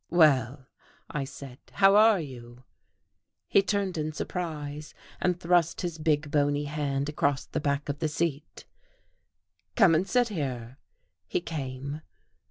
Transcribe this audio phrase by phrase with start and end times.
[0.09, 0.65] "Well,"
[1.11, 2.63] I said, "how are you?"
[3.47, 8.07] He turned in surprise, and thrust his big, bony hand across the back of the
[8.09, 8.65] seat.
[9.75, 10.79] "Come and sit here."
[11.27, 12.01] He came.